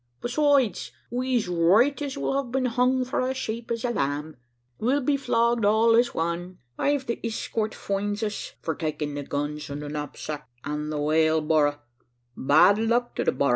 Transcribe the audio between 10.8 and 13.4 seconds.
the whaleborra bad luck to the